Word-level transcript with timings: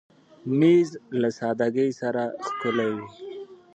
مېز 0.59 0.89
له 1.21 1.29
سادګۍ 1.37 1.89
سره 2.01 2.23
ښکلی 2.47 2.89
وي. 2.95 3.07